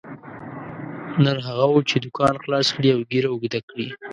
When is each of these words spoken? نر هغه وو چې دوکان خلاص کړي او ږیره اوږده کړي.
نر 1.23 1.37
هغه 1.47 1.65
وو 1.69 1.87
چې 1.89 1.95
دوکان 2.05 2.35
خلاص 2.43 2.67
کړي 2.75 2.89
او 2.95 3.01
ږیره 3.11 3.29
اوږده 3.31 3.59
کړي. 3.69 3.87